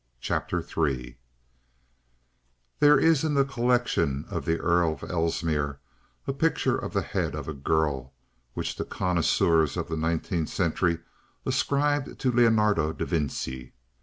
CHAPTER 0.19 0.65
III 0.65 1.15
There 2.79 2.97
is 2.97 3.23
in 3.23 3.35
the 3.35 3.45
collection 3.45 4.25
of 4.31 4.45
the 4.45 4.57
Earl 4.57 4.93
of 4.93 5.03
Ellesmere 5.03 5.79
a 6.25 6.33
picture 6.33 6.75
of 6.75 6.93
the 6.93 7.03
head 7.03 7.35
of 7.35 7.47
a 7.47 7.53
girl 7.53 8.11
which 8.55 8.77
the 8.77 8.83
connoisseurs 8.83 9.77
of 9.77 9.89
the 9.89 9.97
nineteenth 9.97 10.49
century 10.49 10.97
ascribed 11.45 12.17
to 12.19 12.31
Leonardo 12.31 12.91
da 12.93 13.05
Vinci. 13.05 13.73